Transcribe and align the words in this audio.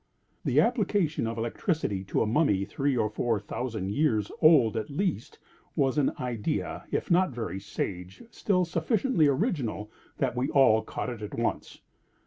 The 0.43 0.59
application 0.59 1.27
of 1.27 1.37
electricity 1.37 2.03
to 2.05 2.23
a 2.23 2.25
mummy 2.25 2.65
three 2.65 2.97
or 2.97 3.07
four 3.07 3.39
thousand 3.39 3.91
years 3.91 4.31
old 4.41 4.75
at 4.75 4.87
the 4.87 4.93
least, 4.93 5.37
was 5.75 5.99
an 5.99 6.11
idea, 6.19 6.85
if 6.91 7.11
not 7.11 7.29
very 7.29 7.59
sage, 7.59 8.23
still 8.31 8.65
sufficiently 8.65 9.27
original, 9.27 9.91
and 10.17 10.35
we 10.35 10.49
all 10.49 10.81
caught 10.81 11.11
it 11.11 11.21
at 11.21 11.37
once. 11.37 11.81